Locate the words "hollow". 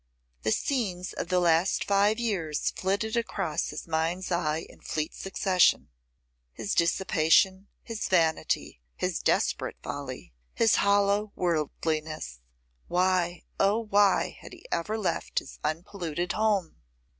10.77-11.33